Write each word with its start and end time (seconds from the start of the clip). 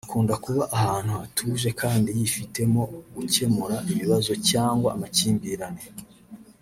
akunda 0.07 0.33
kuba 0.43 0.63
ahantu 0.77 1.11
batuje 1.19 1.69
kandi 1.81 2.07
yifitemo 2.17 2.81
gukemura 3.15 3.77
ibibazo 3.91 4.31
cyangwa 4.49 4.87
amakimbirane 4.95 5.85